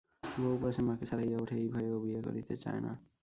[0.37, 2.91] বউ পাছে মাকে ছাড়াইয়া উঠে, এই ভয়ে ও বিয়ে করিতে চায় না।